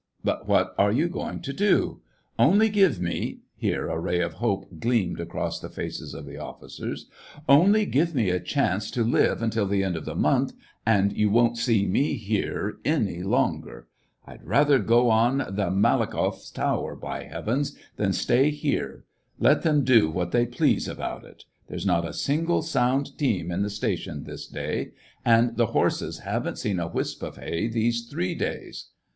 But 0.23 0.47
what 0.47 0.73
are 0.79 0.91
you 0.91 1.07
going 1.07 1.41
to 1.41 1.53
do} 1.53 2.01
Only 2.49 2.69
give 2.69 2.99
me"— 2.99 3.41
here 3.55 3.87
a 3.87 3.99
ray 3.99 4.19
of 4.19 4.33
hope 4.41 4.79
gleamed 4.79 5.19
across 5.19 5.59
the 5.59 5.69
faces 5.69 6.15
of 6.15 6.25
the 6.25 6.39
officers 6.39 7.05
—"only 7.61 7.85
give 7.85 8.15
me 8.15 8.31
a 8.31 8.39
chance 8.39 8.89
to 8.89 9.03
live 9.03 9.43
until 9.43 9.67
the 9.67 9.83
end 9.83 9.95
of 9.95 10.05
the 10.05 10.15
month, 10.15 10.53
and 10.87 11.13
you 11.15 11.29
won't 11.29 11.59
see 11.59 11.85
me 11.85 12.15
here 12.15 12.79
any 12.83 13.21
longer. 13.21 13.89
I'd 14.25 14.43
rather 14.43 14.79
go 14.79 15.11
on 15.11 15.37
*" 15.37 15.37
My 15.37 15.43
good 15.43 15.43
sir," 15.55 15.61
a 15.67 15.69
familiarly 15.69 15.69
respectful 15.69 15.77
mode 15.77 16.01
of 16.01 16.07
address. 16.07 16.47
SEVASTOPOL 16.47 16.49
IN 16.49 16.49
AUGUST. 16.49 16.57
135 16.65 16.65
the 16.65 16.65
Malakhoff 16.65 16.65
tower, 16.65 16.95
by 16.97 17.23
Heavens! 17.25 17.77
than 17.97 18.13
stay 18.13 18.49
here. 18.49 19.05
Let 19.37 19.61
them 19.61 19.83
do 19.83 20.09
what 20.09 20.31
they 20.31 20.45
please 20.47 20.87
about 20.87 21.23
it! 21.25 21.45
There's 21.67 21.85
not 21.85 22.07
a 22.09 22.13
single 22.13 22.63
sound 22.63 23.15
team 23.19 23.51
in 23.51 23.61
the 23.61 23.69
station 23.69 24.23
this 24.23 24.47
day, 24.47 24.93
and 25.23 25.57
the 25.57 25.67
horses 25.77 26.19
haven't 26.25 26.57
seen 26.57 26.79
a 26.79 26.87
wisp 26.87 27.21
of 27.21 27.37
hay 27.37 27.67
these 27.67 28.07
three 28.07 28.33
days." 28.33 28.87